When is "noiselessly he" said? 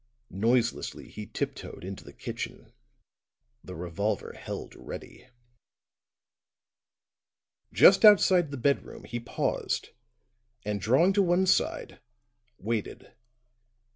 0.33-1.27